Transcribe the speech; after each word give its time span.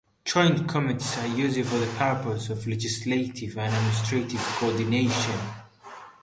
Joint 0.25 0.65
Committees 0.67 1.15
are 1.19 1.27
used 1.27 1.63
for 1.69 1.85
purposes 1.95 2.49
of 2.49 2.67
legislative 2.67 3.55
and 3.59 3.71
administrative 3.71 4.41
coordination. 4.57 5.39